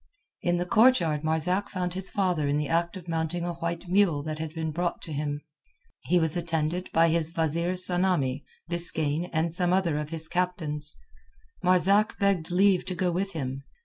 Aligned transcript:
In 0.41 0.57
the 0.57 0.65
courtyard 0.65 1.23
Marzak 1.23 1.69
found 1.69 1.93
his 1.93 2.09
father 2.09 2.47
in 2.47 2.57
the 2.57 2.67
act 2.67 2.97
of 2.97 3.07
mounting 3.07 3.45
a 3.45 3.53
white 3.53 3.87
mule 3.87 4.23
that 4.23 4.39
had 4.39 4.51
been 4.55 4.71
brought 4.71 5.05
him. 5.05 5.41
He 6.05 6.17
was 6.19 6.35
attended 6.35 6.89
by 6.91 7.09
his 7.09 7.31
wazeer 7.35 7.73
Tsamanni, 7.75 8.43
Biskaine, 8.67 9.29
and 9.31 9.53
some 9.53 9.71
other 9.73 9.99
of 9.99 10.09
his 10.09 10.27
captains. 10.27 10.97
Marzak 11.63 12.17
begged 12.17 12.49
leave 12.49 12.83
to 12.85 12.95
go 12.95 13.11
with 13.11 13.33
him. 13.33 13.61